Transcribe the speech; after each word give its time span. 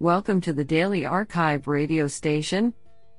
Welcome 0.00 0.40
to 0.42 0.52
the 0.52 0.62
Daily 0.62 1.00
arXiv 1.00 1.66
radio 1.66 2.06
station, 2.06 2.72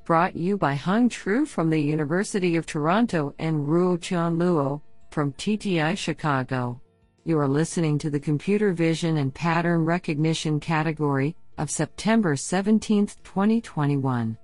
brought 0.05 0.37
you 0.37 0.57
by 0.57 0.75
Hung 0.75 1.09
Tru 1.09 1.45
from 1.45 1.69
the 1.69 1.77
University 1.77 2.55
of 2.55 2.65
Toronto 2.65 3.35
and 3.37 3.67
Ruotian 3.67 4.37
Luo 4.37 4.79
from 5.11 5.33
TTI 5.33 5.97
Chicago. 5.97 6.79
You 7.25 7.37
are 7.37 7.49
listening 7.49 7.97
to 7.97 8.09
the 8.09 8.19
Computer 8.19 8.71
Vision 8.71 9.17
and 9.17 9.33
Pattern 9.33 9.83
Recognition 9.83 10.61
category 10.61 11.35
of 11.57 11.69
September 11.69 12.37
17, 12.37 13.07
2021. 13.25 14.37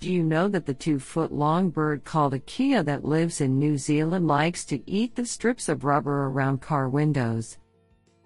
Do 0.00 0.12
you 0.12 0.22
know 0.22 0.48
that 0.48 0.66
the 0.66 0.74
two 0.74 0.98
foot 0.98 1.32
long 1.32 1.70
bird 1.70 2.04
called 2.04 2.34
a 2.34 2.40
kea 2.40 2.82
that 2.82 3.06
lives 3.06 3.40
in 3.40 3.58
New 3.58 3.78
Zealand 3.78 4.28
likes 4.28 4.66
to 4.66 4.82
eat 4.86 5.14
the 5.14 5.24
strips 5.24 5.70
of 5.70 5.84
rubber 5.84 6.26
around 6.26 6.60
car 6.60 6.90
windows? 6.90 7.56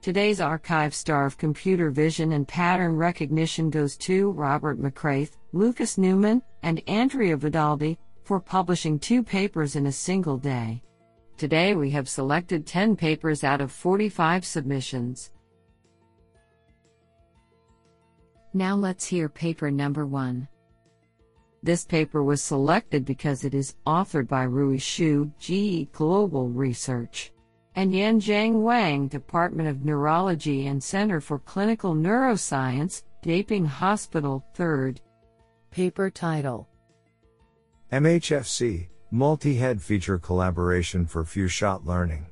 Today's 0.00 0.38
arXiv 0.38 0.94
star 0.94 1.26
of 1.26 1.38
computer 1.38 1.90
vision 1.90 2.30
and 2.32 2.46
pattern 2.46 2.94
recognition 2.94 3.68
goes 3.68 3.96
to 3.96 4.30
Robert 4.30 4.80
McCraith, 4.80 5.32
Lucas 5.52 5.98
Neumann, 5.98 6.40
and 6.62 6.80
Andrea 6.86 7.36
Vedaldi 7.36 7.98
for 8.22 8.38
publishing 8.38 9.00
two 9.00 9.24
papers 9.24 9.74
in 9.74 9.86
a 9.86 9.92
single 9.92 10.38
day. 10.38 10.80
Today 11.36 11.74
we 11.74 11.90
have 11.90 12.08
selected 12.08 12.64
10 12.64 12.94
papers 12.94 13.42
out 13.42 13.60
of 13.60 13.72
45 13.72 14.44
submissions. 14.44 15.32
Now 18.54 18.76
let's 18.76 19.04
hear 19.04 19.28
paper 19.28 19.68
number 19.68 20.06
one. 20.06 20.46
This 21.64 21.84
paper 21.84 22.22
was 22.22 22.40
selected 22.40 23.04
because 23.04 23.44
it 23.44 23.52
is 23.52 23.74
authored 23.84 24.28
by 24.28 24.44
Rui 24.44 24.78
Xu, 24.78 25.32
GE 25.40 25.90
Global 25.90 26.48
Research 26.50 27.32
and 27.78 27.92
Yanjiang 27.92 28.54
Wang, 28.54 29.06
Department 29.06 29.68
of 29.68 29.84
Neurology 29.84 30.66
and 30.66 30.82
Center 30.82 31.20
for 31.20 31.38
Clinical 31.38 31.94
Neuroscience, 31.94 33.04
Daping 33.22 33.64
Hospital, 33.64 34.44
3rd. 34.56 34.98
Paper 35.70 36.10
title 36.10 36.66
MHFC 37.92 38.88
Multi 39.12 39.54
Head 39.54 39.80
Feature 39.80 40.18
Collaboration 40.18 41.06
for 41.06 41.24
Few 41.24 41.46
Shot 41.46 41.86
Learning. 41.86 42.26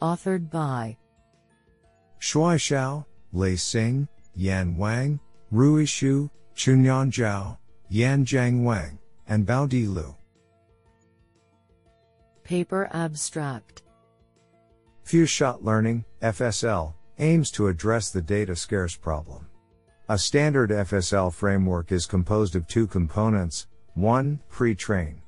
Authored 0.00 0.48
by 0.50 0.96
Shuai 2.22 2.58
Shao, 2.58 3.04
Lei 3.34 3.52
Xing, 3.52 4.08
Yan 4.34 4.78
Wang, 4.78 5.20
Rui 5.50 5.84
Xu, 5.84 6.30
Chunyan 6.56 7.10
Zhao, 7.10 7.58
Yanjiang 7.92 8.62
Wang, 8.64 8.98
and 9.28 9.46
Bao 9.46 9.68
Di 9.68 9.86
Liu. 9.86 10.16
Paper 12.50 12.90
Abstract 12.92 13.82
Few 15.04 15.24
Shot 15.24 15.62
Learning, 15.62 16.04
FSL, 16.20 16.94
aims 17.20 17.48
to 17.52 17.68
address 17.68 18.10
the 18.10 18.20
data 18.20 18.56
scarce 18.56 18.96
problem. 18.96 19.46
A 20.08 20.18
standard 20.18 20.70
FSL 20.70 21.32
framework 21.32 21.92
is 21.92 22.06
composed 22.06 22.56
of 22.56 22.66
two 22.66 22.88
components 22.88 23.68
1. 23.94 24.40
Pre 24.48 24.74
train. 24.74 25.22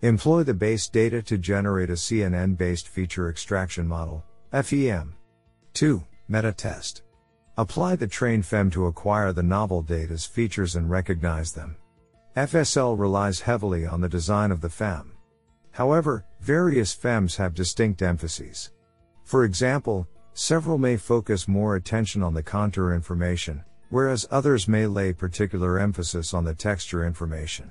Employ 0.00 0.44
the 0.44 0.54
base 0.54 0.88
data 0.88 1.20
to 1.20 1.36
generate 1.36 1.90
a 1.90 1.92
CNN 1.92 2.56
based 2.56 2.88
feature 2.88 3.28
extraction 3.28 3.86
model, 3.86 4.24
FEM. 4.50 5.12
2. 5.74 6.02
Meta 6.28 6.52
test. 6.52 7.02
Apply 7.58 7.96
the 7.96 8.06
trained 8.06 8.46
FEM 8.46 8.70
to 8.70 8.86
acquire 8.86 9.34
the 9.34 9.42
novel 9.42 9.82
data's 9.82 10.24
features 10.24 10.74
and 10.76 10.88
recognize 10.88 11.52
them. 11.52 11.76
FSL 12.34 12.98
relies 12.98 13.40
heavily 13.40 13.84
on 13.84 14.00
the 14.00 14.08
design 14.08 14.50
of 14.50 14.62
the 14.62 14.70
FEM. 14.70 15.12
However, 15.72 16.24
various 16.40 16.94
FEMs 16.94 17.36
have 17.36 17.54
distinct 17.54 18.02
emphases. 18.02 18.70
For 19.24 19.44
example, 19.44 20.06
several 20.34 20.78
may 20.78 20.96
focus 20.96 21.48
more 21.48 21.76
attention 21.76 22.22
on 22.22 22.34
the 22.34 22.42
contour 22.42 22.94
information, 22.94 23.64
whereas 23.88 24.26
others 24.30 24.68
may 24.68 24.86
lay 24.86 25.12
particular 25.12 25.78
emphasis 25.78 26.34
on 26.34 26.44
the 26.44 26.54
texture 26.54 27.06
information. 27.06 27.70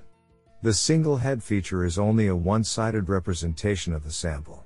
The 0.64 0.73
single 0.73 1.17
head 1.17 1.42
feature 1.42 1.86
is 1.86 1.98
only 1.98 2.28
a 2.28 2.36
one 2.36 2.64
sided 2.64 3.10
representation 3.10 3.94
of 3.94 4.04
the 4.04 4.11
sample. 4.11 4.66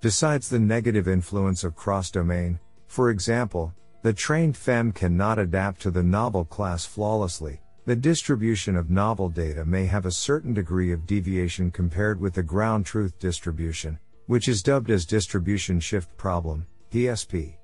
Besides 0.00 0.48
the 0.48 0.58
negative 0.58 1.08
influence 1.08 1.64
of 1.64 1.76
cross 1.76 2.10
domain, 2.10 2.58
for 2.86 3.10
example, 3.10 3.74
the 4.02 4.12
trained 4.12 4.56
FEM 4.56 4.92
cannot 4.92 5.38
adapt 5.38 5.82
to 5.82 5.90
the 5.90 6.02
novel 6.02 6.44
class 6.44 6.86
flawlessly, 6.86 7.60
the 7.90 7.96
distribution 7.96 8.76
of 8.76 8.88
novel 8.88 9.28
data 9.28 9.64
may 9.64 9.84
have 9.84 10.06
a 10.06 10.12
certain 10.12 10.54
degree 10.54 10.92
of 10.92 11.08
deviation 11.08 11.72
compared 11.72 12.20
with 12.20 12.32
the 12.34 12.40
ground 12.40 12.86
truth 12.86 13.18
distribution, 13.18 13.98
which 14.26 14.46
is 14.46 14.62
dubbed 14.62 14.92
as 14.92 15.04
distribution 15.04 15.80
shift 15.80 16.16
problem, 16.16 16.64
DSP. 16.92 17.54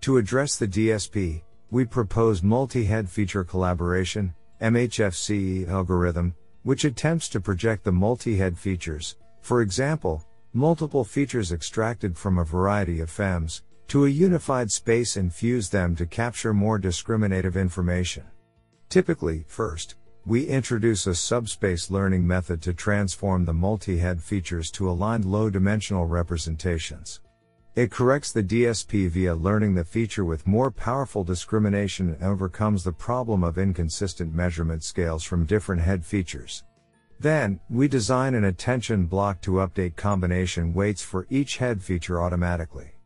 To 0.00 0.16
address 0.16 0.56
the 0.56 0.66
DSP, 0.66 1.42
we 1.70 1.84
propose 1.84 2.42
multi-head 2.42 3.08
feature 3.08 3.44
collaboration, 3.44 4.34
MHFCE 4.60 5.68
algorithm, 5.68 6.34
which 6.64 6.84
attempts 6.84 7.28
to 7.28 7.40
project 7.40 7.84
the 7.84 7.92
multi-head 7.92 8.58
features, 8.58 9.14
for 9.42 9.62
example, 9.62 10.26
multiple 10.54 11.04
features 11.04 11.52
extracted 11.52 12.18
from 12.18 12.38
a 12.38 12.44
variety 12.44 12.98
of 12.98 13.12
FEMs, 13.12 13.62
to 13.86 14.06
a 14.06 14.10
unified 14.10 14.72
space 14.72 15.16
and 15.16 15.32
fuse 15.32 15.70
them 15.70 15.94
to 15.94 16.04
capture 16.04 16.52
more 16.52 16.80
discriminative 16.80 17.56
information. 17.56 18.24
Typically, 18.88 19.44
first, 19.46 19.96
we 20.24 20.46
introduce 20.46 21.06
a 21.06 21.14
subspace 21.14 21.90
learning 21.90 22.26
method 22.26 22.62
to 22.62 22.72
transform 22.72 23.44
the 23.44 23.52
multi-head 23.52 24.22
features 24.22 24.70
to 24.70 24.88
aligned 24.88 25.26
low-dimensional 25.26 26.06
representations. 26.06 27.20
It 27.74 27.90
corrects 27.90 28.32
the 28.32 28.42
DSP 28.42 29.08
via 29.10 29.34
learning 29.34 29.74
the 29.74 29.84
feature 29.84 30.24
with 30.24 30.46
more 30.46 30.70
powerful 30.70 31.22
discrimination 31.22 32.14
and 32.14 32.22
overcomes 32.22 32.82
the 32.82 32.92
problem 32.92 33.44
of 33.44 33.58
inconsistent 33.58 34.34
measurement 34.34 34.82
scales 34.82 35.22
from 35.22 35.44
different 35.44 35.82
head 35.82 36.04
features. 36.04 36.64
Then, 37.20 37.60
we 37.68 37.88
design 37.88 38.34
an 38.34 38.44
attention 38.44 39.06
block 39.06 39.40
to 39.42 39.52
update 39.52 39.96
combination 39.96 40.72
weights 40.72 41.02
for 41.02 41.26
each 41.28 41.58
head 41.58 41.82
feature 41.82 42.22
automatically. 42.22 42.97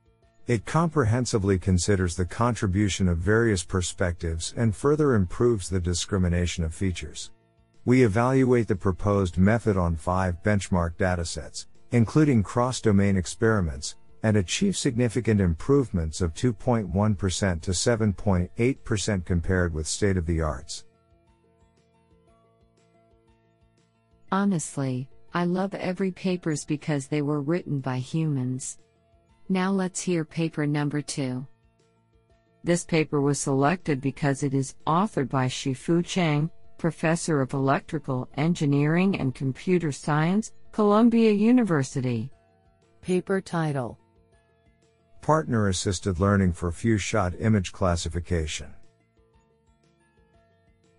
It 0.52 0.66
comprehensively 0.66 1.58
considers 1.58 2.14
the 2.14 2.26
contribution 2.26 3.08
of 3.08 3.16
various 3.16 3.64
perspectives 3.64 4.52
and 4.54 4.76
further 4.76 5.14
improves 5.14 5.70
the 5.70 5.80
discrimination 5.80 6.62
of 6.62 6.74
features. 6.74 7.30
We 7.86 8.02
evaluate 8.02 8.68
the 8.68 8.76
proposed 8.76 9.38
method 9.38 9.78
on 9.78 9.96
five 9.96 10.42
benchmark 10.42 10.96
datasets, 10.98 11.64
including 11.92 12.42
cross-domain 12.42 13.16
experiments, 13.16 13.96
and 14.22 14.36
achieve 14.36 14.76
significant 14.76 15.40
improvements 15.40 16.20
of 16.20 16.34
2.1% 16.34 17.62
to 17.62 17.70
7.8% 17.70 19.24
compared 19.24 19.72
with 19.72 19.86
state-of-the-arts. 19.86 20.84
Honestly, 24.30 25.08
I 25.32 25.46
love 25.46 25.72
every 25.72 26.10
papers 26.10 26.66
because 26.66 27.06
they 27.06 27.22
were 27.22 27.40
written 27.40 27.80
by 27.80 27.96
humans. 27.96 28.76
Now 29.48 29.70
let's 29.70 30.00
hear 30.00 30.24
paper 30.24 30.66
number 30.66 31.02
two. 31.02 31.46
This 32.64 32.84
paper 32.84 33.20
was 33.20 33.40
selected 33.40 34.00
because 34.00 34.42
it 34.42 34.54
is 34.54 34.76
authored 34.86 35.28
by 35.28 35.46
Shifu 35.46 36.04
Chang, 36.04 36.48
Professor 36.78 37.40
of 37.40 37.52
Electrical 37.52 38.28
Engineering 38.36 39.18
and 39.18 39.34
Computer 39.34 39.90
Science, 39.90 40.52
Columbia 40.70 41.32
University. 41.32 42.30
Paper 43.02 43.40
title 43.40 43.98
Partner 45.22 45.68
Assisted 45.68 46.20
Learning 46.20 46.52
for 46.52 46.70
Few 46.70 46.98
Shot 46.98 47.34
Image 47.38 47.72
Classification. 47.72 48.72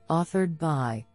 Authored 0.09 0.57
by 0.57 1.05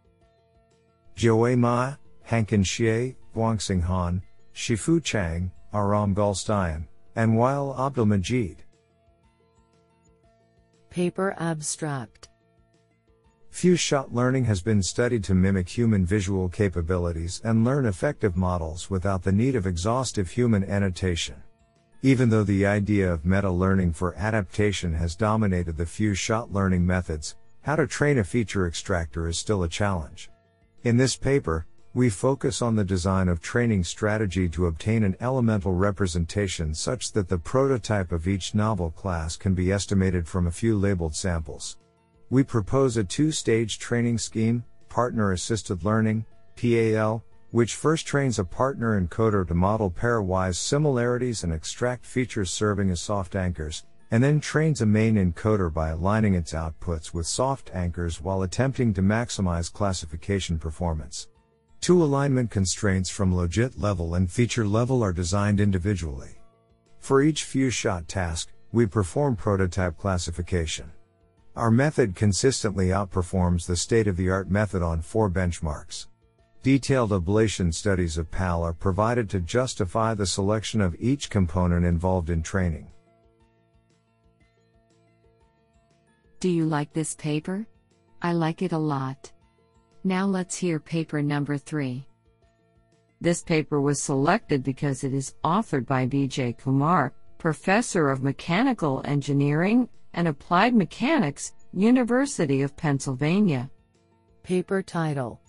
Jiawei 1.15 1.57
Ma, 1.57 1.95
Hanchen 2.27 2.63
Xie, 2.63 3.15
Guangxing 3.35 3.83
Han, 3.83 4.21
Shifu 4.53 5.03
Chang, 5.03 5.51
Aram 5.73 6.15
Galstyan, 6.15 6.87
and 7.15 7.33
Wael 7.33 7.77
Abd-Almageed. 7.79 8.57
Paper 10.89 11.35
Abstract 11.37 12.29
Few 13.49 13.75
shot 13.75 14.13
learning 14.13 14.45
has 14.45 14.61
been 14.61 14.81
studied 14.81 15.23
to 15.25 15.33
mimic 15.33 15.67
human 15.67 16.05
visual 16.05 16.49
capabilities 16.49 17.41
and 17.43 17.65
learn 17.65 17.85
effective 17.85 18.37
models 18.37 18.89
without 18.89 19.23
the 19.23 19.31
need 19.31 19.55
of 19.55 19.67
exhaustive 19.67 20.29
human 20.29 20.63
annotation. 20.63 21.35
Even 22.01 22.29
though 22.29 22.43
the 22.43 22.65
idea 22.65 23.11
of 23.11 23.25
meta 23.25 23.49
learning 23.49 23.91
for 23.91 24.15
adaptation 24.15 24.93
has 24.93 25.15
dominated 25.15 25.75
the 25.75 25.85
few 25.85 26.13
shot 26.13 26.53
learning 26.53 26.85
methods, 26.85 27.35
how 27.61 27.75
to 27.75 27.85
train 27.85 28.19
a 28.19 28.23
feature 28.23 28.67
extractor 28.67 29.27
is 29.27 29.37
still 29.37 29.63
a 29.63 29.67
challenge. 29.67 30.29
In 30.83 30.95
this 30.95 31.17
paper, 31.17 31.65
we 31.95 32.07
focus 32.07 32.61
on 32.61 32.75
the 32.75 32.83
design 32.83 33.27
of 33.27 33.41
training 33.41 33.83
strategy 33.83 34.47
to 34.47 34.67
obtain 34.67 35.03
an 35.03 35.15
elemental 35.19 35.73
representation 35.73 36.71
such 36.73 37.11
that 37.13 37.27
the 37.27 37.37
prototype 37.37 38.11
of 38.11 38.27
each 38.27 38.53
novel 38.53 38.91
class 38.91 39.35
can 39.35 39.55
be 39.55 39.71
estimated 39.71 40.27
from 40.27 40.45
a 40.45 40.51
few 40.51 40.77
labeled 40.77 41.15
samples. 41.15 41.77
We 42.29 42.43
propose 42.43 42.97
a 42.97 43.03
two-stage 43.03 43.79
training 43.79 44.19
scheme, 44.19 44.63
partner 44.87 45.31
assisted 45.31 45.83
learning, 45.83 46.25
PAL, 46.55 47.23
which 47.49 47.73
first 47.73 48.05
trains 48.05 48.37
a 48.37 48.43
partner 48.43 49.01
encoder 49.01 49.47
to 49.47 49.55
model 49.55 49.89
pairwise 49.89 50.57
similarities 50.57 51.43
and 51.43 51.51
extract 51.51 52.05
features 52.05 52.51
serving 52.51 52.91
as 52.91 53.01
soft 53.01 53.35
anchors, 53.35 53.83
and 54.11 54.23
then 54.23 54.39
trains 54.39 54.81
a 54.81 54.85
main 54.85 55.15
encoder 55.15 55.73
by 55.73 55.89
aligning 55.89 56.35
its 56.35 56.53
outputs 56.53 57.15
with 57.15 57.25
soft 57.25 57.71
anchors 57.73 58.21
while 58.21 58.43
attempting 58.43 58.93
to 58.93 59.01
maximize 59.01 59.73
classification 59.73 60.59
performance. 60.59 61.27
Two 61.81 62.03
alignment 62.03 62.51
constraints 62.51 63.09
from 63.09 63.33
logit 63.33 63.81
level 63.81 64.15
and 64.15 64.29
feature 64.29 64.67
level 64.67 65.01
are 65.01 65.13
designed 65.13 65.61
individually. 65.61 66.35
For 66.99 67.21
each 67.21 67.45
few 67.45 67.69
shot 67.69 68.07
task, 68.07 68.51
we 68.73 68.85
perform 68.85 69.37
prototype 69.37 69.97
classification. 69.97 70.91
Our 71.55 71.71
method 71.71 72.15
consistently 72.15 72.87
outperforms 72.87 73.65
the 73.65 73.77
state 73.77 74.07
of 74.07 74.17
the 74.17 74.29
art 74.29 74.51
method 74.51 74.83
on 74.83 75.01
four 75.01 75.29
benchmarks. 75.29 76.07
Detailed 76.63 77.11
ablation 77.11 77.73
studies 77.73 78.17
of 78.17 78.29
PAL 78.29 78.63
are 78.63 78.73
provided 78.73 79.29
to 79.29 79.39
justify 79.39 80.13
the 80.13 80.25
selection 80.25 80.81
of 80.81 80.95
each 80.99 81.29
component 81.29 81.85
involved 81.85 82.29
in 82.29 82.43
training. 82.43 82.91
Do 86.41 86.49
you 86.49 86.65
like 86.65 86.91
this 86.91 87.15
paper? 87.15 87.65
I 88.21 88.33
like 88.33 88.61
it 88.61 88.73
a 88.73 88.77
lot. 88.77 89.31
Now 90.03 90.25
let's 90.25 90.55
hear 90.55 90.79
paper 90.79 91.21
number 91.21 91.57
3. 91.57 92.05
This 93.19 93.41
paper 93.41 93.81
was 93.81 94.01
selected 94.01 94.63
because 94.63 95.03
it 95.03 95.13
is 95.13 95.35
authored 95.43 95.85
by 95.85 96.07
Vijay 96.07 96.57
Kumar, 96.57 97.13
Professor 97.37 98.09
of 98.09 98.23
Mechanical 98.23 99.01
Engineering 99.03 99.89
and 100.13 100.27
Applied 100.27 100.73
Mechanics, 100.73 101.51
University 101.73 102.61
of 102.61 102.77
Pennsylvania. 102.77 103.69
Paper 104.41 104.81
title 104.81 105.41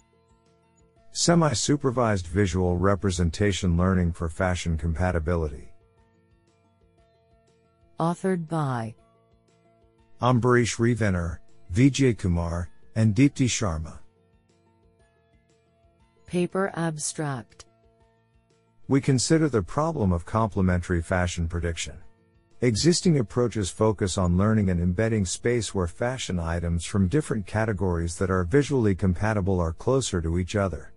Semi 1.13 1.53
supervised 1.53 2.27
visual 2.27 2.77
representation 2.77 3.77
learning 3.77 4.13
for 4.13 4.29
fashion 4.29 4.77
compatibility. 4.77 5.73
Authored 8.01 8.49
by 8.49 8.95
Ambareesh 10.21 10.79
Revanur, 10.79 11.39
Vijay 11.73 12.19
Kumar, 12.19 12.69
and 12.97 13.15
Deepti 13.15 13.47
Sharma. 13.47 14.00
Paper 16.31 16.71
Abstract 16.77 17.65
We 18.87 19.01
consider 19.01 19.49
the 19.49 19.65
problem 19.65 20.13
of 20.13 20.25
complementary 20.25 21.03
fashion 21.03 21.49
prediction. 21.49 21.97
Existing 22.61 23.19
approaches 23.19 23.69
focus 23.69 24.17
on 24.17 24.37
learning 24.37 24.71
and 24.71 24.81
embedding 24.81 25.25
space 25.25 25.75
where 25.75 25.89
fashion 25.89 26.39
items 26.39 26.85
from 26.85 27.09
different 27.09 27.49
categories 27.49 28.15
that 28.19 28.31
are 28.31 28.45
visually 28.45 28.95
compatible 28.95 29.59
are 29.59 29.73
closer 29.73 30.21
to 30.21 30.39
each 30.39 30.55
other. 30.55 30.93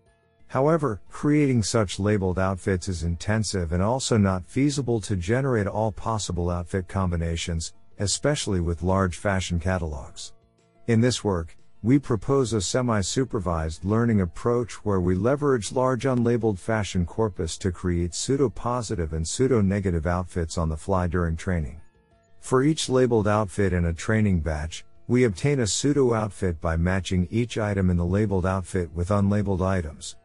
However, 0.50 1.01
creating 1.09 1.63
such 1.63 1.97
labeled 1.97 2.38
outfits 2.38 2.88
is 2.88 3.01
intensive 3.01 3.71
and 3.71 3.81
also 3.81 4.18
not 4.18 4.45
feasible 4.45 5.01
to 5.01 5.15
generate 5.15 5.65
all 5.65 5.91
possible 5.91 6.51
outfit 6.51 6.88
combinations, 6.88 7.74
especially 7.97 8.59
with 8.59 8.83
large 8.83 9.18
fashion 9.18 9.59
catalogs. 9.59 10.33
In 10.86 11.01
this 11.01 11.24
work, 11.24 11.57
we 11.83 12.00
propose 12.00 12.53
a 12.53 12.62
semi-supervised 12.62 13.83
learning 13.83 14.21
approach 14.21 14.85
where 14.85 15.01
we 15.01 15.15
leverage 15.15 15.74
large 15.74 16.06
unlabeled 16.06 16.57
fashion 16.57 17.06
corpus 17.06 17.57
to 17.57 17.74
create 17.74 18.15
pseudo-positive 18.15 19.12
and 19.12 19.27
pseudo-negative 19.27 20.07
outfits 20.07 20.57
on 20.57 20.69
the 20.69 20.77
fly 20.77 21.07
during 21.07 21.35
training. 21.35 21.81
For 22.39 22.63
each 22.63 22.88
labeled 22.88 23.27
outfit 23.27 23.74
in 23.74 23.83
a 23.83 23.94
training 23.94 24.39
batch, 24.39 24.85
we 25.09 25.25
obtain 25.25 25.59
a 25.59 25.68
pseudo 25.68 26.13
outfit 26.13 26.62
by 26.62 26.77
matching 26.77 27.27
each 27.30 27.57
item 27.57 27.89
in 27.89 27.97
the 27.97 28.06
labeled 28.06 28.45
outfit 28.45 28.89
with 28.94 29.09
unlabeled 29.09 29.62
items. 29.62 30.15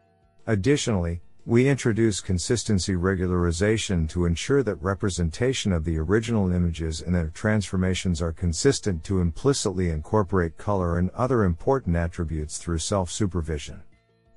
Additionally, 0.47 1.21
we 1.49 1.67
introduce 1.67 2.21
consistency 2.21 2.93
regularization 2.93 4.07
to 4.07 4.25
ensure 4.25 4.61
that 4.61 4.75
representation 4.83 5.73
of 5.73 5.83
the 5.83 5.97
original 5.97 6.51
images 6.51 7.01
and 7.01 7.15
their 7.15 7.31
transformations 7.31 8.21
are 8.21 8.31
consistent 8.31 9.03
to 9.03 9.19
implicitly 9.19 9.89
incorporate 9.89 10.59
color 10.59 10.99
and 10.99 11.09
other 11.15 11.45
important 11.45 11.95
attributes 11.95 12.59
through 12.59 12.77
self-supervision. 12.77 13.81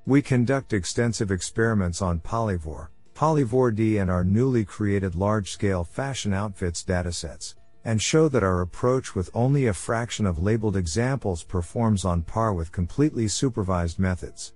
We 0.06 0.22
conduct 0.22 0.72
extensive 0.72 1.30
experiments 1.30 2.00
on 2.00 2.18
Polyvore, 2.20 2.88
Polyvore 3.14 3.76
D 3.76 3.98
and 3.98 4.10
our 4.10 4.24
newly 4.24 4.64
created 4.64 5.14
large-scale 5.14 5.84
fashion 5.84 6.32
outfits 6.32 6.82
datasets, 6.82 7.56
and 7.84 8.00
show 8.00 8.26
that 8.30 8.42
our 8.42 8.62
approach 8.62 9.14
with 9.14 9.28
only 9.34 9.66
a 9.66 9.74
fraction 9.74 10.24
of 10.24 10.42
labeled 10.42 10.78
examples 10.78 11.42
performs 11.42 12.06
on 12.06 12.22
par 12.22 12.54
with 12.54 12.72
completely 12.72 13.28
supervised 13.28 13.98
methods. 13.98 14.54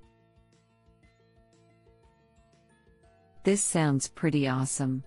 This 3.47 3.63
sounds 3.63 4.09
pretty 4.09 4.49
awesome. 4.49 5.05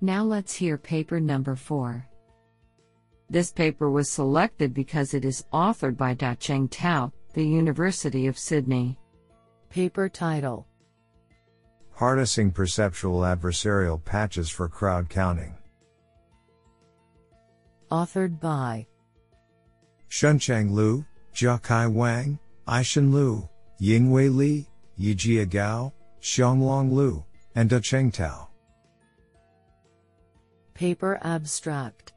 Now 0.00 0.24
let's 0.24 0.52
hear 0.52 0.76
paper 0.76 1.20
number 1.20 1.54
4. 1.54 2.04
This 3.28 3.52
paper 3.52 3.92
was 3.92 4.10
selected 4.10 4.74
because 4.74 5.14
it 5.14 5.24
is 5.24 5.44
authored 5.52 5.96
by 5.96 6.14
Da-Cheng 6.14 6.66
Tao, 6.66 7.12
the 7.32 7.46
University 7.46 8.26
of 8.26 8.36
Sydney. 8.36 8.98
Paper 9.68 10.08
title 10.08 10.66
Harnessing 11.92 12.50
Perceptual 12.50 13.20
Adversarial 13.20 14.04
Patches 14.04 14.50
for 14.50 14.68
Crowd 14.68 15.08
Counting. 15.08 15.54
Authored 17.92 18.40
by 18.40 18.84
Shunchang 20.10 20.74
Jia 21.32 21.62
Kai 21.62 21.86
Wang, 21.86 22.36
Aishan 22.66 23.12
Liu, 23.12 23.48
Yingwei 23.80 24.34
Li, 24.34 24.66
Yijia 24.98 25.48
Gao, 25.48 25.92
Xianglong 26.20 26.90
Liu 26.90 27.24
and 27.54 27.68
Da-Cheng 27.68 28.10
Tao. 28.10 28.48
Paper 30.74 31.18
Abstract 31.22 32.12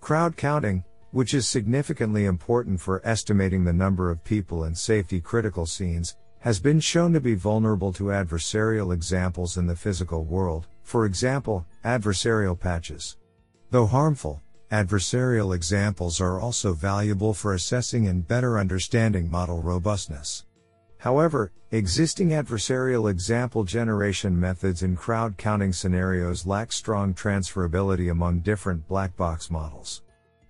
Crowd 0.00 0.36
counting, 0.36 0.84
which 1.10 1.34
is 1.34 1.48
significantly 1.48 2.26
important 2.26 2.80
for 2.80 3.00
estimating 3.04 3.64
the 3.64 3.72
number 3.72 4.10
of 4.10 4.24
people 4.24 4.64
in 4.64 4.74
safety 4.74 5.20
critical 5.20 5.66
scenes, 5.66 6.16
has 6.40 6.60
been 6.60 6.78
shown 6.78 7.12
to 7.12 7.20
be 7.20 7.34
vulnerable 7.34 7.92
to 7.92 8.04
adversarial 8.04 8.92
examples 8.92 9.56
in 9.56 9.66
the 9.66 9.74
physical 9.74 10.24
world, 10.24 10.66
for 10.82 11.06
example, 11.06 11.66
adversarial 11.84 12.58
patches. 12.58 13.16
Though 13.70 13.86
harmful, 13.86 14.42
adversarial 14.70 15.54
examples 15.54 16.20
are 16.20 16.40
also 16.40 16.72
valuable 16.72 17.34
for 17.34 17.54
assessing 17.54 18.06
and 18.08 18.26
better 18.26 18.58
understanding 18.58 19.30
model 19.30 19.60
robustness. 19.60 20.44
However, 20.98 21.52
existing 21.70 22.30
adversarial 22.30 23.10
example 23.10 23.64
generation 23.64 24.38
methods 24.38 24.82
in 24.82 24.96
crowd 24.96 25.36
counting 25.36 25.72
scenarios 25.72 26.46
lack 26.46 26.72
strong 26.72 27.14
transferability 27.14 28.10
among 28.10 28.40
different 28.40 28.88
black 28.88 29.16
box 29.16 29.50
models. 29.50 30.02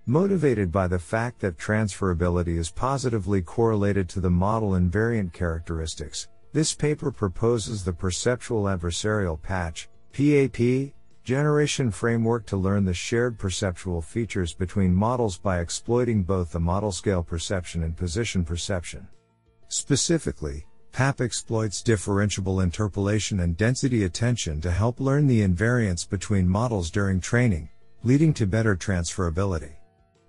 Motivated 0.07 0.71
by 0.71 0.87
the 0.87 1.01
fact 1.01 1.41
that 1.41 1.59
transferability 1.59 2.59
is 2.59 2.71
positively 2.71 3.43
correlated 3.43 4.09
to 4.09 4.21
the 4.21 4.31
model 4.31 4.71
invariant 4.71 5.33
characteristics, 5.33 6.29
this 6.53 6.75
paper 6.75 7.11
proposes 7.11 7.85
the 7.85 7.93
Perceptual 7.93 8.63
Adversarial 8.65 9.41
Patch 9.43 9.89
PAP, 10.13 10.95
generation 11.25 11.91
framework 11.91 12.47
to 12.47 12.57
learn 12.57 12.85
the 12.85 12.95
shared 12.95 13.37
perceptual 13.37 14.01
features 14.01 14.55
between 14.55 14.95
models 14.95 15.37
by 15.39 15.59
exploiting 15.59 16.23
both 16.23 16.53
the 16.53 16.61
model 16.61 16.93
scale 16.93 17.23
perception 17.25 17.83
and 17.83 17.97
position 17.97 18.45
perception. 18.45 19.09
Specifically, 19.69 20.67
PAP 20.93 21.21
exploits 21.21 21.83
differentiable 21.83 22.63
interpolation 22.63 23.41
and 23.41 23.57
density 23.57 24.05
attention 24.05 24.61
to 24.61 24.71
help 24.71 25.01
learn 25.01 25.27
the 25.27 25.47
invariance 25.47 26.09
between 26.09 26.49
models 26.49 26.91
during 26.91 27.21
training, 27.21 27.69
leading 28.03 28.33
to 28.35 28.47
better 28.47 28.77
transferability. 28.77 29.73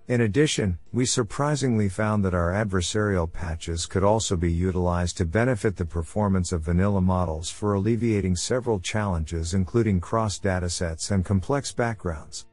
In 0.08 0.22
addition, 0.22 0.80
we 0.94 1.06
surprisingly 1.06 1.90
found 1.90 2.24
that 2.26 2.34
our 2.34 2.52
adversarial 2.52 3.32
patches 3.32 3.86
could 3.86 4.04
also 4.04 4.38
be 4.38 4.52
utilized 4.52 5.18
to 5.18 5.26
benefit 5.26 5.76
the 5.76 5.86
performance 5.86 6.52
of 6.52 6.62
vanilla 6.62 7.02
models 7.02 7.50
for 7.50 7.74
alleviating 7.74 8.36
several 8.36 8.80
challenges 8.80 9.54
including 9.54 10.00
cross 10.00 10.40
datasets 10.40 11.12
and 11.12 11.26
complex 11.26 11.74
backgrounds. 11.74 12.46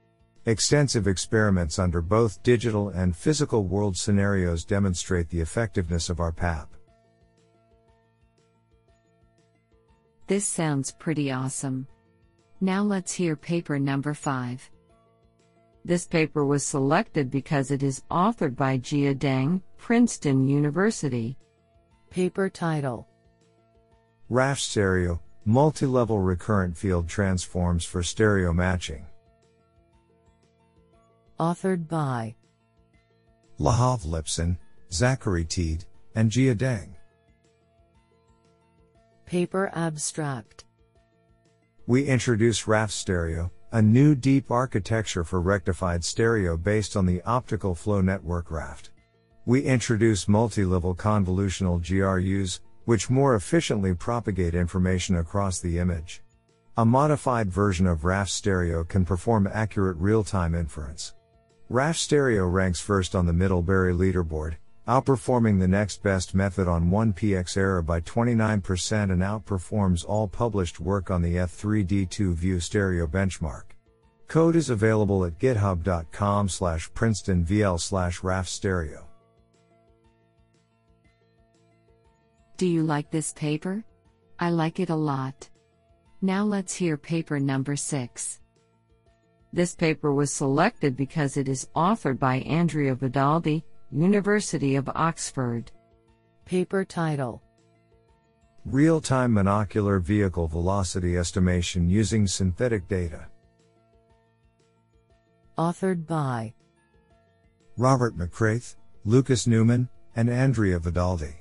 Extensive 0.46 1.06
experiments 1.06 1.78
under 1.78 2.02
both 2.02 2.42
digital 2.42 2.90
and 2.90 3.16
physical 3.16 3.64
world 3.64 3.96
scenarios 3.96 4.64
demonstrate 4.64 5.30
the 5.30 5.40
effectiveness 5.40 6.10
of 6.10 6.20
our 6.20 6.32
PAP. 6.32 6.73
This 10.26 10.46
sounds 10.46 10.92
pretty 10.92 11.30
awesome. 11.30 11.86
Now 12.60 12.82
let's 12.82 13.12
hear 13.12 13.36
paper 13.36 13.78
number 13.78 14.14
5. 14.14 14.70
This 15.84 16.06
paper 16.06 16.46
was 16.46 16.66
selected 16.66 17.30
because 17.30 17.70
it 17.70 17.82
is 17.82 18.02
authored 18.10 18.56
by 18.56 18.78
Jia 18.78 19.14
Deng, 19.14 19.60
Princeton 19.76 20.48
University. 20.48 21.36
Paper 22.10 22.48
title 22.48 23.06
RAFT-Stereo 24.30 25.20
Multi-level 25.46 26.20
recurrent 26.20 26.74
field 26.74 27.06
transforms 27.06 27.84
for 27.84 28.02
stereo 28.02 28.50
matching. 28.50 29.04
Authored 31.38 31.86
by 31.86 32.34
Lahav 33.60 34.06
Lipson, 34.06 34.56
Zachary 34.90 35.44
Teed, 35.44 35.84
and 36.14 36.30
Jia 36.30 36.54
Deng. 36.54 36.94
Paper 39.34 39.68
Abstract 39.74 40.64
We 41.88 42.04
introduce 42.04 42.68
RAFT-Stereo, 42.68 43.50
a 43.72 43.82
new 43.82 44.14
deep 44.14 44.52
architecture 44.52 45.24
for 45.24 45.40
rectified 45.40 46.04
stereo 46.04 46.56
based 46.56 46.96
on 46.96 47.04
the 47.04 47.20
optical 47.22 47.74
flow 47.74 48.00
network 48.00 48.52
raft. 48.52 48.90
We 49.44 49.62
introduce 49.62 50.28
multi-level 50.28 50.94
convolutional 50.94 51.82
GRUs, 51.82 52.60
which 52.84 53.10
more 53.10 53.34
efficiently 53.34 53.92
propagate 53.92 54.54
information 54.54 55.16
across 55.16 55.58
the 55.58 55.80
image. 55.80 56.22
A 56.76 56.84
modified 56.84 57.50
version 57.50 57.88
of 57.88 58.04
RAFT-Stereo 58.04 58.84
can 58.84 59.04
perform 59.04 59.48
accurate 59.52 59.96
real-time 59.96 60.54
inference. 60.54 61.12
RAFT-Stereo 61.70 62.46
ranks 62.46 62.78
first 62.78 63.16
on 63.16 63.26
the 63.26 63.32
Middlebury 63.32 63.94
leaderboard, 63.94 64.58
outperforming 64.86 65.58
the 65.58 65.68
next 65.68 66.02
best 66.02 66.34
method 66.34 66.68
on 66.68 66.90
1px 66.90 67.56
error 67.56 67.82
by 67.82 68.00
29% 68.00 69.10
and 69.10 69.22
outperforms 69.22 70.04
all 70.06 70.28
published 70.28 70.80
work 70.80 71.10
on 71.10 71.22
the 71.22 71.36
F3D2 71.36 72.34
View 72.34 72.60
Stereo 72.60 73.06
benchmark. 73.06 73.64
Code 74.28 74.56
is 74.56 74.70
available 74.70 75.24
at 75.24 75.38
github.com 75.38 76.48
slash 76.48 76.90
princetonvl 76.92 77.80
slash 77.80 78.20
rafstereo. 78.20 79.04
Do 82.56 82.66
you 82.66 82.82
like 82.82 83.10
this 83.10 83.32
paper? 83.32 83.84
I 84.38 84.50
like 84.50 84.80
it 84.80 84.90
a 84.90 84.94
lot. 84.94 85.48
Now 86.22 86.44
let's 86.44 86.74
hear 86.74 86.96
paper 86.96 87.40
number 87.40 87.76
6. 87.76 88.40
This 89.52 89.74
paper 89.74 90.12
was 90.12 90.32
selected 90.32 90.96
because 90.96 91.36
it 91.36 91.48
is 91.48 91.68
authored 91.76 92.18
by 92.18 92.36
Andrea 92.40 92.96
Vedaldi, 92.96 93.62
University 93.94 94.74
of 94.74 94.88
Oxford. 94.88 95.70
Paper 96.46 96.84
title 96.84 97.40
Real 98.64 99.00
time 99.00 99.32
monocular 99.32 100.02
vehicle 100.02 100.48
velocity 100.48 101.16
estimation 101.16 101.88
using 101.88 102.26
synthetic 102.26 102.88
data. 102.88 103.28
Authored 105.56 106.08
by 106.08 106.54
Robert 107.76 108.18
McCraith, 108.18 108.74
Lucas 109.04 109.46
Neumann, 109.46 109.88
and 110.16 110.28
Andrea 110.28 110.80
Vedaldi. 110.80 111.36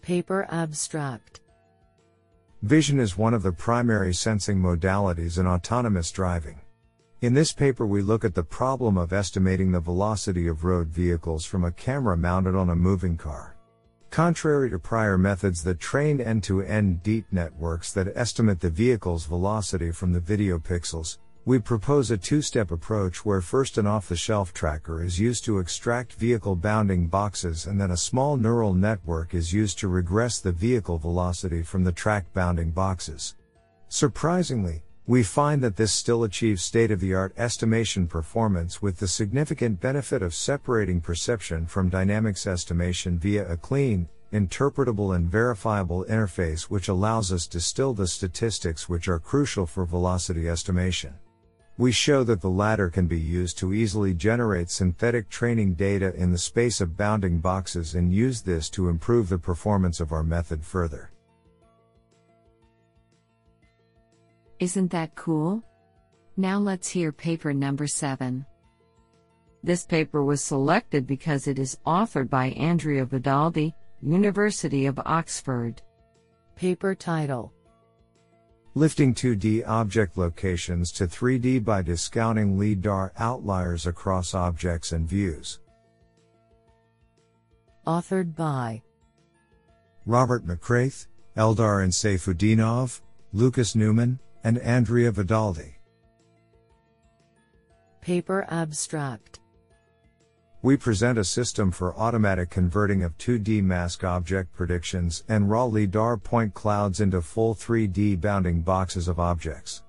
Paper 0.00 0.46
Abstract 0.48 1.40
Vision 2.62 3.00
is 3.00 3.18
one 3.18 3.34
of 3.34 3.42
the 3.42 3.52
primary 3.52 4.14
sensing 4.14 4.62
modalities 4.62 5.40
in 5.40 5.48
autonomous 5.48 6.12
driving. 6.12 6.60
In 7.22 7.34
this 7.34 7.52
paper, 7.52 7.86
we 7.86 8.00
look 8.00 8.24
at 8.24 8.34
the 8.34 8.42
problem 8.42 8.96
of 8.96 9.12
estimating 9.12 9.72
the 9.72 9.80
velocity 9.80 10.46
of 10.46 10.64
road 10.64 10.88
vehicles 10.88 11.44
from 11.44 11.64
a 11.64 11.70
camera 11.70 12.16
mounted 12.16 12.54
on 12.54 12.70
a 12.70 12.74
moving 12.74 13.18
car. 13.18 13.56
Contrary 14.08 14.70
to 14.70 14.78
prior 14.78 15.18
methods 15.18 15.62
that 15.64 15.78
train 15.80 16.18
end 16.18 16.42
to 16.44 16.62
end 16.62 17.02
deep 17.02 17.26
networks 17.30 17.92
that 17.92 18.10
estimate 18.16 18.60
the 18.60 18.70
vehicle's 18.70 19.26
velocity 19.26 19.90
from 19.90 20.14
the 20.14 20.20
video 20.20 20.58
pixels, 20.58 21.18
we 21.44 21.58
propose 21.58 22.10
a 22.10 22.16
two 22.16 22.40
step 22.40 22.70
approach 22.70 23.22
where 23.22 23.42
first 23.42 23.76
an 23.76 23.86
off 23.86 24.08
the 24.08 24.16
shelf 24.16 24.54
tracker 24.54 25.04
is 25.04 25.20
used 25.20 25.44
to 25.44 25.58
extract 25.58 26.14
vehicle 26.14 26.56
bounding 26.56 27.06
boxes 27.06 27.66
and 27.66 27.78
then 27.78 27.90
a 27.90 27.98
small 27.98 28.38
neural 28.38 28.72
network 28.72 29.34
is 29.34 29.52
used 29.52 29.78
to 29.78 29.88
regress 29.88 30.40
the 30.40 30.52
vehicle 30.52 30.96
velocity 30.96 31.62
from 31.62 31.84
the 31.84 31.92
tracked 31.92 32.32
bounding 32.32 32.70
boxes. 32.70 33.34
Surprisingly, 33.88 34.82
we 35.10 35.24
find 35.24 35.60
that 35.60 35.74
this 35.74 35.90
still 35.90 36.22
achieves 36.22 36.62
state 36.62 36.92
of 36.92 37.00
the 37.00 37.12
art 37.12 37.34
estimation 37.36 38.06
performance 38.06 38.80
with 38.80 38.96
the 39.00 39.08
significant 39.08 39.80
benefit 39.80 40.22
of 40.22 40.32
separating 40.32 41.00
perception 41.00 41.66
from 41.66 41.88
dynamics 41.88 42.46
estimation 42.46 43.18
via 43.18 43.44
a 43.50 43.56
clean, 43.56 44.08
interpretable 44.32 45.16
and 45.16 45.28
verifiable 45.28 46.04
interface 46.04 46.70
which 46.70 46.86
allows 46.86 47.32
us 47.32 47.48
to 47.48 47.58
distill 47.58 47.92
the 47.92 48.06
statistics 48.06 48.88
which 48.88 49.08
are 49.08 49.18
crucial 49.18 49.66
for 49.66 49.84
velocity 49.84 50.48
estimation. 50.48 51.12
We 51.76 51.90
show 51.90 52.22
that 52.22 52.40
the 52.40 52.48
latter 52.48 52.88
can 52.88 53.08
be 53.08 53.18
used 53.18 53.58
to 53.58 53.74
easily 53.74 54.14
generate 54.14 54.70
synthetic 54.70 55.28
training 55.28 55.74
data 55.74 56.14
in 56.14 56.30
the 56.30 56.38
space 56.38 56.80
of 56.80 56.96
bounding 56.96 57.40
boxes 57.40 57.96
and 57.96 58.14
use 58.14 58.42
this 58.42 58.70
to 58.70 58.88
improve 58.88 59.28
the 59.28 59.38
performance 59.38 59.98
of 59.98 60.12
our 60.12 60.22
method 60.22 60.64
further. 60.64 61.09
Isn't 64.60 64.90
that 64.90 65.14
cool? 65.14 65.64
Now 66.36 66.58
let's 66.58 66.86
hear 66.86 67.12
paper 67.12 67.54
number 67.54 67.86
7. 67.86 68.44
This 69.62 69.86
paper 69.86 70.22
was 70.22 70.44
selected 70.44 71.06
because 71.06 71.46
it 71.46 71.58
is 71.58 71.78
authored 71.86 72.28
by 72.28 72.48
Andrea 72.50 73.06
Vedaldi, 73.06 73.72
University 74.02 74.84
of 74.84 75.00
Oxford. 75.06 75.80
Paper 76.56 76.94
title 76.94 77.54
Lifting 78.74 79.14
2D 79.14 79.66
object 79.66 80.18
locations 80.18 80.92
to 80.92 81.06
3D 81.06 81.64
by 81.64 81.80
discounting 81.80 82.58
LIDAR 82.58 83.12
outliers 83.18 83.86
across 83.86 84.34
objects 84.34 84.92
and 84.92 85.08
views. 85.08 85.58
Authored 87.86 88.36
by 88.36 88.82
Robert 90.04 90.46
McCraith, 90.46 91.06
Eldar 91.34 91.82
Insafutdinov, 91.82 93.00
Lucas 93.32 93.74
Neumann, 93.74 94.18
and 94.44 94.58
Andrea 94.58 95.12
Vedaldi. 95.12 95.74
Paper 98.00 98.46
Abstract 98.48 99.40
we 100.62 100.76
present 100.76 101.18
a 101.18 101.24
system 101.24 101.70
for 101.70 101.96
automatic 101.96 102.50
converting 102.50 103.02
of 103.02 103.16
2D 103.16 103.62
mask 103.62 104.04
object 104.04 104.52
predictions 104.52 105.24
and 105.26 105.48
raw 105.48 105.64
LIDAR 105.64 106.18
point 106.18 106.52
clouds 106.52 107.00
into 107.00 107.22
full 107.22 107.54
3D 107.54 108.20
bounding 108.20 108.60
boxes 108.60 109.08
of 109.08 109.18
objects. 109.18 109.82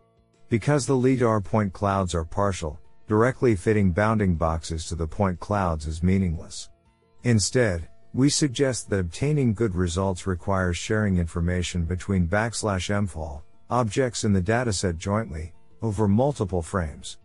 Because 0.47 0.85
the 0.85 0.95
LIDAR 0.95 1.41
point 1.41 1.73
clouds 1.73 2.15
are 2.15 2.23
partial, 2.23 2.79
directly 3.05 3.53
fitting 3.53 3.91
bounding 3.91 4.35
boxes 4.35 4.85
to 4.85 4.95
the 4.95 5.05
point 5.05 5.41
clouds 5.41 5.87
is 5.87 6.03
meaningless. 6.03 6.69
Instead, 7.23 7.89
we 8.13 8.29
suggest 8.29 8.89
that 8.89 8.99
obtaining 8.99 9.53
good 9.53 9.75
results 9.75 10.25
requires 10.25 10.77
sharing 10.77 11.17
information 11.17 11.83
between 11.83 12.29
backslash 12.29 12.89
mfall, 12.89 13.41
objects 13.71 14.25
in 14.25 14.33
the 14.33 14.41
dataset 14.41 14.97
jointly, 14.97 15.53
over 15.81 16.07
multiple 16.07 16.61
frames. 16.61 17.17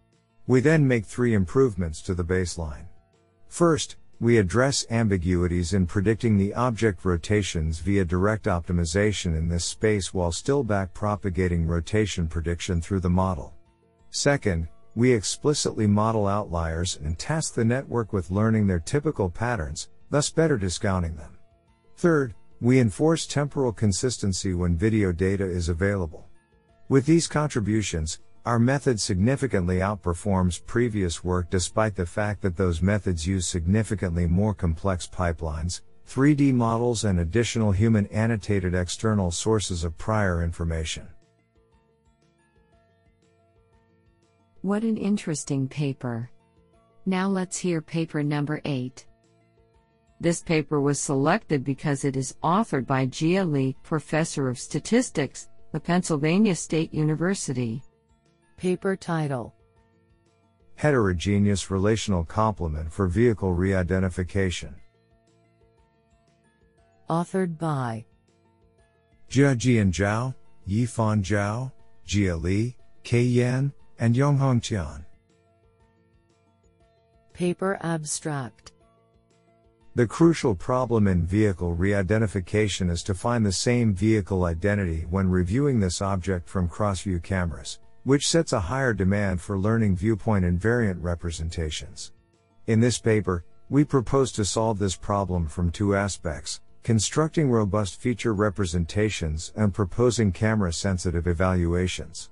We 0.47 0.61
then 0.61 0.87
make 0.87 1.05
three 1.05 1.35
improvements 1.35 2.00
to 2.03 2.15
the 2.15 2.25
baseline. 2.25 2.87
First, 3.49 3.97
we 4.21 4.38
address 4.38 4.87
ambiguities 4.88 5.75
in 5.75 5.87
predicting 5.87 6.38
the 6.38 6.55
object 6.55 7.05
rotations 7.05 7.81
via 7.81 8.05
direct 8.05 8.47
optimization 8.47 9.37
in 9.37 9.49
this 9.49 9.65
space 9.65 10.15
while 10.15 10.31
still 10.31 10.65
backpropagating 10.65 11.67
rotation 11.67 12.29
prediction 12.29 12.81
through 12.81 13.00
the 13.00 13.11
model. 13.11 13.53
Second, 14.11 14.69
we 14.95 15.12
explicitly 15.12 15.87
model 15.87 16.26
outliers 16.26 16.99
and 17.05 17.19
task 17.19 17.55
the 17.55 17.65
network 17.65 18.12
with 18.15 18.31
learning 18.31 18.67
their 18.67 18.81
typical 18.81 19.29
patterns, 19.29 19.91
thus 20.11 20.31
better 20.31 20.57
discounting 20.57 21.17
them. 21.17 21.37
Third, 21.97 22.35
we 22.61 22.79
enforce 22.79 23.26
temporal 23.26 23.73
consistency 23.73 24.55
when 24.55 24.79
video 24.79 25.12
data 25.12 25.45
is 25.45 25.69
available. 25.69 26.26
With 26.88 27.05
these 27.05 27.26
contributions, 27.26 28.21
our 28.45 28.61
method 28.61 29.00
significantly 29.00 29.78
outperforms 29.78 30.64
previous 30.64 31.25
work 31.25 31.50
despite 31.50 31.97
the 31.97 32.07
fact 32.07 32.43
that 32.43 32.57
those 32.57 32.81
methods 32.81 33.26
use 33.26 33.45
significantly 33.45 34.25
more 34.26 34.55
complex 34.55 35.09
pipelines, 35.09 35.81
3D 36.09 36.55
models, 36.55 37.05
and 37.05 37.19
additional 37.19 37.73
human 37.73 38.07
annotated 38.07 38.73
external 38.73 39.33
sources 39.33 39.83
of 39.83 39.99
prior 39.99 40.45
information. 40.45 41.09
What 44.62 44.85
an 44.85 44.97
interesting 44.97 45.66
paper. 45.66 46.31
Now 47.05 47.26
let's 47.26 47.59
hear 47.59 47.81
paper 47.81 48.23
number 48.23 48.61
8. 48.64 49.05
This 50.21 50.40
paper 50.40 50.81
was 50.81 51.00
selected 51.00 51.64
because 51.64 52.05
it 52.05 52.16
is 52.16 52.37
authored 52.45 52.87
by 52.87 53.07
Jia 53.07 53.50
Li, 53.50 53.76
Professor 53.83 54.49
of 54.49 54.59
Statistics, 54.59 55.49
the 55.73 55.80
Pennsylvania 55.80 56.54
State 56.54 56.92
University. 56.94 57.82
Paper 58.56 58.96
title 58.96 59.54
Heterogeneous 60.76 61.70
Relational 61.70 62.25
Complement 62.25 62.92
for 62.92 63.06
Vehicle 63.06 63.52
Re-Identification. 63.52 64.75
Authored 67.08 67.58
by 67.58 68.04
Jia 69.30 69.56
Jian 69.56 69.90
Zhao, 69.90 70.35
Yifan 70.68 71.23
Zhao, 71.23 71.73
Jia 72.06 72.40
Li, 72.40 72.76
Ke 73.04 73.25
Yan, 73.25 73.73
and 73.99 74.14
Yonghong 74.14 74.62
Tian. 74.62 75.04
Paper 77.32 77.78
Abstract 77.82 78.73
The 79.97 80.07
crucial 80.07 80.55
problem 80.55 81.09
in 81.09 81.25
vehicle 81.25 81.73
re-identification 81.73 82.91
is 82.91 83.03
to 83.05 83.15
find 83.15 83.47
the 83.47 83.50
same 83.50 83.95
vehicle 83.95 84.45
identity 84.45 85.07
when 85.09 85.31
reviewing 85.31 85.81
this 85.81 86.03
object 86.03 86.50
from 86.50 86.69
cross-view 86.69 87.21
cameras 87.21 87.79
which 88.05 88.29
sets 88.29 88.53
a 88.53 88.61
higher 88.61 88.93
demand 88.93 89.41
for 89.41 89.59
learning 89.59 89.97
viewpoint 89.97 90.45
invariant 90.45 90.99
representations. 91.00 92.12
In 92.67 92.79
this 92.79 92.99
paper, 92.99 93.47
we 93.71 93.85
propose 93.85 94.33
to 94.33 94.45
solve 94.45 94.79
this 94.79 94.95
problem 94.95 95.49
from 95.49 95.71
two 95.71 95.97
aspects 95.97 96.61
constructing 96.83 97.50
robust 97.50 97.99
feature 97.99 98.35
representations 98.35 99.55
and 99.57 99.73
proposing 99.73 100.31
camera 100.31 100.75
sensitive 100.75 101.26
evaluations. 101.26 102.29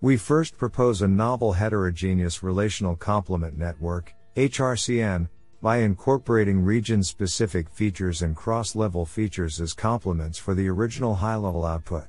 We 0.00 0.16
first 0.16 0.56
propose 0.56 1.02
a 1.02 1.08
novel 1.08 1.52
heterogeneous 1.52 2.42
relational 2.42 2.96
complement 2.96 3.58
network, 3.58 4.14
HRCN, 4.34 5.28
by 5.62 5.78
incorporating 5.78 6.60
region 6.60 7.04
specific 7.04 7.70
features 7.70 8.22
and 8.22 8.34
cross 8.34 8.74
level 8.74 9.06
features 9.06 9.60
as 9.60 9.72
complements 9.72 10.36
for 10.36 10.54
the 10.54 10.68
original 10.68 11.14
high 11.14 11.36
level 11.36 11.64
output. 11.64 12.04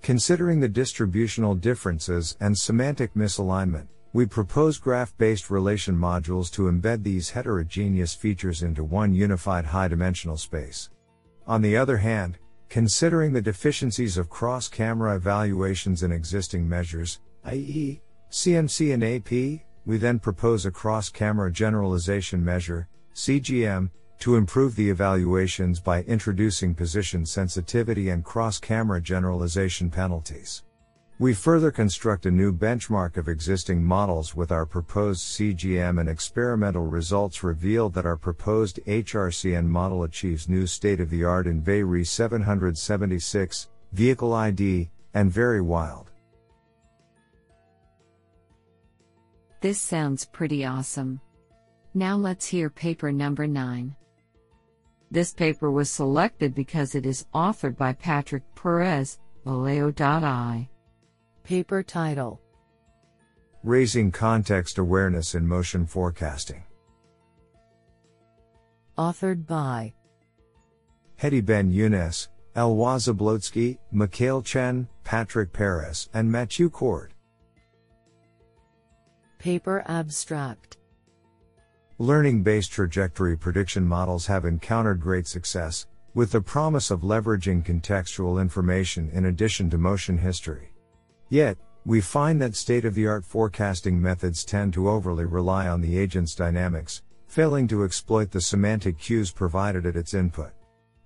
Considering 0.00 0.60
the 0.60 0.68
distributional 0.68 1.54
differences 1.54 2.38
and 2.40 2.56
semantic 2.56 3.12
misalignment, 3.12 3.86
we 4.14 4.24
propose 4.24 4.78
graph 4.78 5.14
based 5.18 5.50
relation 5.50 5.94
modules 5.94 6.50
to 6.50 6.70
embed 6.70 7.02
these 7.02 7.28
heterogeneous 7.28 8.14
features 8.14 8.62
into 8.62 8.82
one 8.82 9.12
unified 9.12 9.66
high 9.66 9.88
dimensional 9.88 10.38
space. 10.38 10.88
On 11.46 11.60
the 11.60 11.76
other 11.76 11.98
hand, 11.98 12.38
considering 12.70 13.30
the 13.30 13.42
deficiencies 13.42 14.16
of 14.16 14.30
cross 14.30 14.68
camera 14.68 15.16
evaluations 15.16 16.02
in 16.02 16.12
existing 16.12 16.66
measures, 16.66 17.20
i.e., 17.44 18.00
CMC 18.30 18.94
and 18.94 19.04
AP, 19.04 19.66
we 19.86 19.96
then 19.96 20.18
propose 20.18 20.66
a 20.66 20.70
cross 20.70 21.08
camera 21.08 21.50
generalization 21.50 22.44
measure, 22.44 22.88
CGM, 23.14 23.88
to 24.18 24.36
improve 24.36 24.74
the 24.74 24.90
evaluations 24.90 25.78
by 25.78 26.02
introducing 26.02 26.74
position 26.74 27.24
sensitivity 27.24 28.08
and 28.08 28.24
cross 28.24 28.58
camera 28.58 29.00
generalization 29.00 29.88
penalties. 29.88 30.64
We 31.18 31.32
further 31.32 31.70
construct 31.70 32.26
a 32.26 32.30
new 32.30 32.52
benchmark 32.52 33.16
of 33.16 33.28
existing 33.28 33.82
models 33.82 34.34
with 34.34 34.52
our 34.52 34.66
proposed 34.66 35.24
CGM 35.24 35.98
and 35.98 36.10
experimental 36.10 36.84
results 36.84 37.42
reveal 37.42 37.88
that 37.90 38.04
our 38.04 38.18
proposed 38.18 38.80
HRCN 38.86 39.66
model 39.66 40.02
achieves 40.02 40.48
new 40.48 40.66
state 40.66 41.00
of 41.00 41.08
the 41.08 41.24
art 41.24 41.46
in 41.46 41.62
VeRi 41.62 42.06
776, 42.06 43.68
vehicle 43.92 44.34
ID, 44.34 44.90
and 45.14 45.32
VERI-Wild. 45.32 46.10
This 49.66 49.80
sounds 49.80 50.24
pretty 50.24 50.64
awesome. 50.64 51.20
Now 51.92 52.14
let's 52.14 52.46
hear 52.46 52.70
paper 52.70 53.10
number 53.10 53.48
9. 53.48 53.96
This 55.10 55.32
paper 55.32 55.72
was 55.72 55.90
selected 55.90 56.54
because 56.54 56.94
it 56.94 57.04
is 57.04 57.26
authored 57.34 57.76
by 57.76 57.94
Patrick 57.94 58.44
Perez, 58.54 59.18
Valeo.ai. 59.44 60.68
Paper 61.42 61.82
title 61.82 62.40
Raising 63.64 64.12
Context 64.12 64.78
Awareness 64.78 65.34
in 65.34 65.44
Motion 65.44 65.84
Forecasting. 65.84 66.62
Authored 68.96 69.48
by 69.48 69.94
Hedi 71.20 71.44
Ben 71.44 71.72
Younes, 71.72 72.28
Éloi 72.54 72.98
Zablocki, 73.00 73.78
Mickaël 73.92 74.44
Chen, 74.44 74.86
Patrick 75.02 75.52
Perez, 75.52 76.08
and 76.14 76.30
Mathieu 76.30 76.70
Cord. 76.70 77.15
Paper 79.38 79.84
Abstract 79.86 80.78
Learning 81.98 82.42
based 82.42 82.72
trajectory 82.72 83.36
prediction 83.36 83.86
models 83.86 84.26
have 84.26 84.44
encountered 84.44 85.00
great 85.00 85.26
success, 85.26 85.86
with 86.14 86.32
the 86.32 86.40
promise 86.40 86.90
of 86.90 87.02
leveraging 87.02 87.64
contextual 87.64 88.40
information 88.40 89.10
in 89.12 89.26
addition 89.26 89.68
to 89.70 89.78
motion 89.78 90.16
history. 90.18 90.72
Yet, 91.28 91.58
we 91.84 92.00
find 92.00 92.40
that 92.40 92.56
state 92.56 92.84
of 92.84 92.94
the 92.94 93.06
art 93.06 93.24
forecasting 93.24 94.00
methods 94.00 94.44
tend 94.44 94.72
to 94.74 94.88
overly 94.88 95.26
rely 95.26 95.68
on 95.68 95.80
the 95.80 95.98
agent's 95.98 96.34
dynamics, 96.34 97.02
failing 97.26 97.68
to 97.68 97.84
exploit 97.84 98.30
the 98.30 98.40
semantic 98.40 98.98
cues 98.98 99.30
provided 99.30 99.86
at 99.86 99.96
its 99.96 100.14
input. 100.14 100.52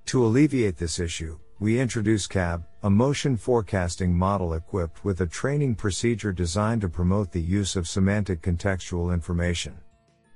To 0.07 0.25
alleviate 0.25 0.77
this 0.77 0.99
issue, 0.99 1.39
we 1.61 1.79
introduce 1.79 2.27
CAB, 2.27 2.65
a 2.85 2.89
motion 2.89 3.37
forecasting 3.37 4.17
model 4.17 4.55
equipped 4.55 5.05
with 5.05 5.21
a 5.21 5.27
training 5.27 5.75
procedure 5.75 6.33
designed 6.33 6.81
to 6.81 6.89
promote 6.89 7.31
the 7.31 7.41
use 7.41 7.77
of 7.77 7.87
semantic 7.87 8.41
contextual 8.41 9.13
information. 9.13 9.77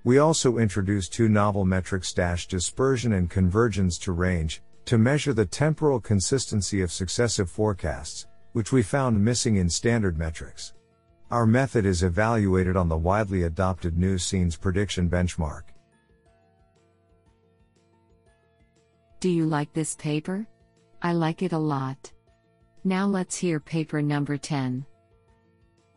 We 0.04 0.18
also 0.18 0.58
introduce 0.58 1.08
two 1.08 1.30
novel 1.30 1.64
metrics 1.64 2.12
dispersion 2.12 3.14
and 3.14 3.30
convergence 3.30 3.96
to 4.00 4.12
range, 4.12 4.60
to 4.84 4.98
measure 4.98 5.32
the 5.32 5.46
temporal 5.46 5.98
consistency 5.98 6.82
of 6.82 6.92
successive 6.92 7.48
forecasts, 7.48 8.26
which 8.52 8.70
we 8.70 8.82
found 8.82 9.18
missing 9.18 9.56
in 9.56 9.70
standard 9.70 10.18
metrics. 10.18 10.74
Our 11.30 11.46
method 11.46 11.86
is 11.86 12.02
evaluated 12.02 12.76
on 12.76 12.90
the 12.90 12.98
widely 12.98 13.44
adopted 13.44 13.96
nuScenes 13.96 14.60
prediction 14.60 15.08
benchmark. 15.08 15.62
Do 19.20 19.30
you 19.30 19.46
like 19.46 19.72
this 19.72 19.96
paper? 19.96 20.46
I 21.04 21.12
like 21.12 21.42
it 21.42 21.52
a 21.52 21.58
lot. 21.58 22.10
Now 22.82 23.06
let's 23.06 23.36
hear 23.36 23.60
paper 23.60 24.00
number 24.00 24.38
10. 24.38 24.86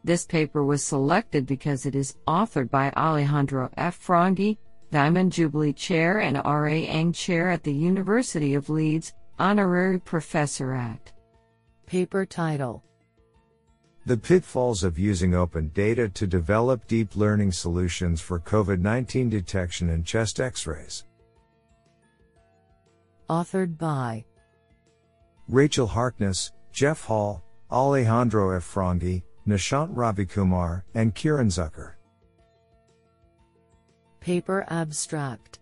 This 0.04 0.26
paper 0.26 0.66
was 0.66 0.84
selected 0.84 1.46
because 1.46 1.86
it 1.86 1.96
is 1.96 2.18
authored 2.28 2.70
by 2.70 2.92
Alejandro 2.92 3.70
F. 3.78 4.06
Frangi, 4.06 4.58
Diamond 4.92 5.32
Jubilee 5.32 5.72
Chair 5.72 6.20
and 6.20 6.36
R.A. 6.44 6.86
Eng 6.88 7.14
Chair 7.14 7.50
at 7.50 7.64
the 7.64 7.74
University 7.74 8.54
of 8.54 8.70
Leeds, 8.70 9.14
Honorary 9.40 9.98
Professor 9.98 10.74
at. 10.74 11.14
Paper 11.86 12.26
title 12.26 12.84
The 14.08 14.18
pitfalls 14.18 14.84
of 14.84 15.00
using 15.00 15.34
open 15.34 15.70
data 15.70 16.10
to 16.10 16.28
develop 16.28 16.86
deep 16.86 17.16
learning 17.16 17.54
solutions 17.54 18.20
for 18.20 18.42
COVID 18.42 18.82
19 18.82 19.30
detection 19.30 19.90
in 19.90 20.04
chest 20.04 20.42
x 20.42 20.68
rays. 20.68 21.06
Authored 23.30 23.78
by 23.78 24.26
Rachel 25.50 25.88
Harkness, 25.88 26.52
Jeff 26.74 27.06
Hall, 27.06 27.42
Alejandro 27.72 28.52
F. 28.52 28.64
Frangi, 28.64 29.24
Nishant 29.48 29.96
Ravikumar, 29.96 30.84
and 30.94 31.16
Kieran 31.16 31.48
Zucker. 31.48 31.94
Paper 34.20 34.66
Abstract 34.70 35.60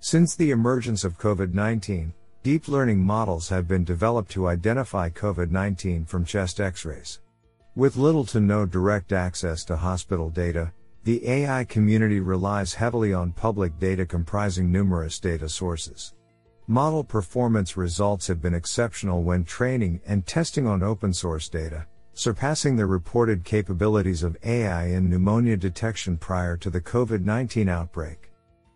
Since 0.00 0.34
the 0.34 0.50
emergence 0.50 1.04
of 1.04 1.16
COVID 1.16 1.54
19, 1.54 2.12
deep 2.42 2.66
learning 2.66 2.98
models 2.98 3.48
have 3.50 3.68
been 3.68 3.84
developed 3.84 4.32
to 4.32 4.48
identify 4.48 5.10
COVID 5.10 5.52
19 5.52 6.04
from 6.04 6.24
chest 6.24 6.60
x 6.60 6.84
rays. 6.84 7.20
With 7.76 7.96
little 7.96 8.24
to 8.26 8.40
no 8.40 8.66
direct 8.66 9.12
access 9.12 9.64
to 9.66 9.76
hospital 9.76 10.28
data, 10.28 10.72
the 11.04 11.24
AI 11.28 11.62
community 11.62 12.18
relies 12.18 12.74
heavily 12.74 13.14
on 13.14 13.30
public 13.30 13.78
data 13.78 14.04
comprising 14.04 14.72
numerous 14.72 15.20
data 15.20 15.48
sources. 15.48 16.14
Model 16.68 17.04
performance 17.04 17.76
results 17.76 18.26
have 18.26 18.42
been 18.42 18.52
exceptional 18.52 19.22
when 19.22 19.44
training 19.44 20.00
and 20.04 20.26
testing 20.26 20.66
on 20.66 20.82
open 20.82 21.12
source 21.12 21.48
data, 21.48 21.86
surpassing 22.12 22.74
the 22.74 22.86
reported 22.86 23.44
capabilities 23.44 24.24
of 24.24 24.36
AI 24.42 24.86
in 24.86 25.08
pneumonia 25.08 25.56
detection 25.56 26.16
prior 26.16 26.56
to 26.56 26.68
the 26.68 26.80
COVID 26.80 27.24
19 27.24 27.68
outbreak. 27.68 28.32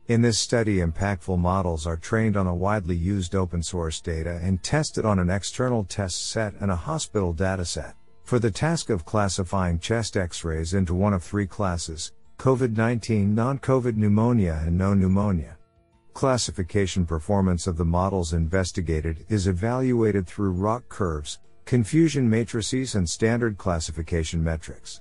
In 0.06 0.22
this 0.22 0.38
study, 0.38 0.76
impactful 0.76 1.36
models 1.40 1.84
are 1.84 1.96
trained 1.96 2.36
on 2.36 2.46
a 2.46 2.54
widely 2.54 2.94
used 2.94 3.34
open 3.34 3.60
source 3.60 4.00
data 4.00 4.38
and 4.40 4.62
tested 4.62 5.04
on 5.04 5.18
an 5.18 5.28
external 5.28 5.82
test 5.82 6.30
set 6.30 6.54
and 6.60 6.70
a 6.70 6.76
hospital 6.76 7.34
dataset 7.34 7.94
for 8.22 8.38
the 8.38 8.52
task 8.52 8.90
of 8.90 9.04
classifying 9.04 9.80
chest 9.80 10.16
x 10.16 10.44
rays 10.44 10.74
into 10.74 10.94
one 10.94 11.12
of 11.12 11.24
three 11.24 11.46
classes 11.46 12.12
COVID 12.38 12.76
19, 12.76 13.34
non 13.34 13.58
COVID 13.58 13.96
pneumonia, 13.96 14.62
and 14.64 14.78
no 14.78 14.94
pneumonia. 14.94 15.56
Classification 16.20 17.06
performance 17.06 17.66
of 17.66 17.78
the 17.78 17.84
models 17.86 18.34
investigated 18.34 19.24
is 19.30 19.46
evaluated 19.46 20.26
through 20.26 20.50
ROC 20.50 20.86
curves, 20.90 21.38
confusion 21.64 22.28
matrices, 22.28 22.94
and 22.94 23.08
standard 23.08 23.56
classification 23.56 24.44
metrics. 24.44 25.00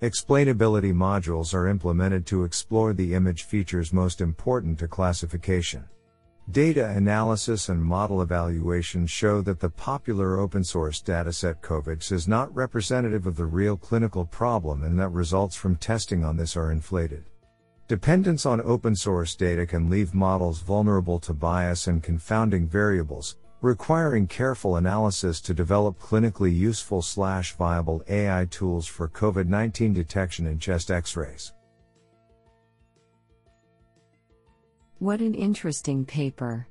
Explainability 0.00 0.94
modules 0.94 1.52
are 1.52 1.68
implemented 1.68 2.24
to 2.24 2.44
explore 2.44 2.94
the 2.94 3.12
image 3.12 3.42
features 3.42 3.92
most 3.92 4.22
important 4.22 4.78
to 4.78 4.88
classification. 4.88 5.84
Data 6.50 6.88
analysis 6.96 7.68
and 7.68 7.84
model 7.84 8.22
evaluation 8.22 9.06
show 9.06 9.42
that 9.42 9.60
the 9.60 9.68
popular 9.68 10.40
open 10.40 10.64
source 10.64 11.02
dataset 11.02 11.60
COVIDX 11.60 12.10
is 12.10 12.26
not 12.26 12.54
representative 12.54 13.26
of 13.26 13.36
the 13.36 13.44
real 13.44 13.76
clinical 13.76 14.24
problem 14.24 14.82
and 14.82 14.98
that 14.98 15.10
results 15.10 15.56
from 15.56 15.76
testing 15.76 16.24
on 16.24 16.38
this 16.38 16.56
are 16.56 16.72
inflated. 16.72 17.24
Dependence 17.86 18.46
on 18.46 18.62
open 18.62 18.96
source 18.96 19.34
data 19.34 19.66
can 19.66 19.90
leave 19.90 20.14
models 20.14 20.60
vulnerable 20.60 21.18
to 21.20 21.34
bias 21.34 21.86
and 21.86 22.02
confounding 22.02 22.66
variables, 22.66 23.36
requiring 23.60 24.26
careful 24.26 24.76
analysis 24.76 25.38
to 25.42 25.52
develop 25.52 25.98
clinically 25.98 26.54
useful 26.54 27.02
slash 27.02 27.54
viable 27.56 28.02
AI 28.08 28.46
tools 28.46 28.86
for 28.86 29.06
COVID-19 29.06 29.92
detection 29.92 30.46
in 30.46 30.58
chest 30.58 30.90
x-rays. 30.90 31.52
What 34.98 35.20
an 35.20 35.34
interesting 35.34 36.06
paper. 36.06 36.66